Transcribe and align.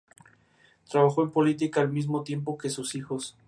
Trabajó 0.89 1.21
en 1.21 1.29
política 1.29 1.79
al 1.79 1.91
mismo 1.91 2.23
tiempo 2.23 2.57
que 2.57 2.71
sus 2.71 2.95
hijos. 2.95 3.37